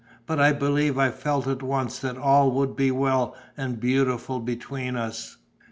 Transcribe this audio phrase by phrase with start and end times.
[0.25, 4.95] But I believe I felt at once that all would be well and beautiful between
[4.95, 5.37] us...."